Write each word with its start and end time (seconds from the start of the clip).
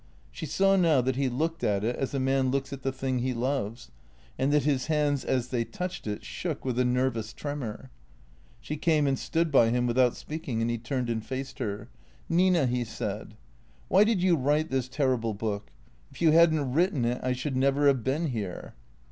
She 0.31 0.47
saw 0.47 0.75
now 0.77 0.99
that 1.01 1.15
he 1.15 1.29
looked 1.29 1.63
at 1.63 1.83
it 1.83 1.95
as 1.95 2.15
a 2.15 2.19
man 2.19 2.49
looks 2.49 2.73
at 2.73 2.81
the 2.81 2.91
thing 2.91 3.19
he 3.19 3.35
loves, 3.35 3.91
and 4.35 4.51
that 4.51 4.63
his 4.63 4.87
hands 4.87 5.23
as 5.23 5.49
they 5.49 5.63
touched 5.63 6.07
it 6.07 6.25
shook 6.25 6.65
with 6.65 6.79
a 6.79 6.83
nervous 6.85 7.33
tremor. 7.33 7.91
She 8.59 8.77
came 8.77 9.05
and 9.05 9.19
stood 9.19 9.51
by 9.51 9.69
him, 9.69 9.85
without 9.85 10.15
speaking, 10.15 10.59
and 10.59 10.71
he 10.71 10.79
turned 10.79 11.11
and 11.11 11.23
faced 11.23 11.59
her." 11.59 11.87
Nina," 12.29 12.65
he 12.65 12.83
said," 12.83 13.35
why 13.89 14.03
did 14.03 14.23
you 14.23 14.35
write 14.35 14.71
this 14.71 14.89
terrible 14.89 15.35
book? 15.35 15.69
If 16.09 16.19
you 16.19 16.31
had 16.31 16.51
n't 16.51 16.73
written 16.73 17.05
it, 17.05 17.21
I 17.23 17.33
should 17.33 17.55
never 17.55 17.85
have 17.85 18.03
been 18.03 18.29
here." 18.29 18.73